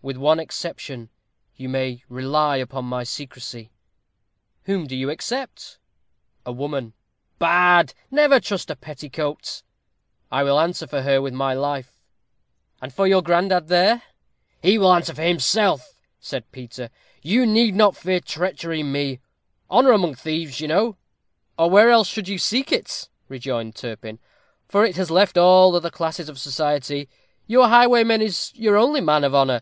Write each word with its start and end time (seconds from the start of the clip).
"With 0.00 0.16
one 0.16 0.40
exception, 0.40 1.10
you 1.54 1.68
may 1.68 2.02
rely 2.08 2.56
upon 2.56 2.86
my 2.86 3.04
secrecy." 3.04 3.70
"Whom 4.62 4.86
do 4.86 4.96
you 4.96 5.10
except?" 5.10 5.78
"A 6.46 6.52
woman." 6.52 6.94
"Bad! 7.38 7.92
never 8.10 8.40
trust 8.40 8.70
a 8.70 8.76
petticoat." 8.76 9.62
"I 10.32 10.44
will 10.44 10.58
answer 10.58 10.86
for 10.86 11.02
her 11.02 11.20
with 11.20 11.34
my 11.34 11.52
life." 11.52 11.92
"And 12.80 12.90
for 12.94 13.06
your 13.06 13.22
granddad 13.22 13.68
there?" 13.68 14.00
"He 14.62 14.78
will 14.78 14.94
answer 14.94 15.14
for 15.14 15.20
himself," 15.20 15.92
said 16.18 16.50
Peter. 16.52 16.88
"You 17.20 17.44
need 17.44 17.74
not 17.74 17.94
fear 17.94 18.20
treachery 18.20 18.80
in 18.80 18.90
me. 18.90 19.20
Honor 19.68 19.92
among 19.92 20.14
thieves, 20.14 20.58
you 20.58 20.68
know." 20.68 20.96
"Or 21.58 21.68
where 21.68 21.90
else 21.90 22.08
should 22.08 22.28
you 22.28 22.38
seek 22.38 22.72
it?" 22.72 23.10
rejoined 23.28 23.74
Turpin; 23.74 24.20
"for 24.68 24.86
it 24.86 24.96
has 24.96 25.10
left 25.10 25.36
all 25.36 25.76
other 25.76 25.90
classes 25.90 26.30
of 26.30 26.38
society. 26.40 27.10
Your 27.46 27.68
highwayman 27.68 28.22
is 28.22 28.52
your 28.54 28.78
only 28.78 29.02
man 29.02 29.22
of 29.22 29.34
honor. 29.34 29.60